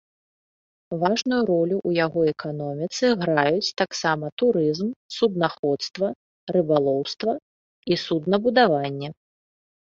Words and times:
Важную 1.01 1.41
ролю 1.49 1.75
ў 1.75 1.99
яго 2.05 2.19
эканоміцы 2.33 3.05
граюць 3.23 3.75
таксама 3.81 4.31
турызм, 4.43 4.89
суднаходства, 5.17 6.09
рыбалоўства 6.59 7.31
і 7.91 8.01
суднабудаванне. 8.07 9.09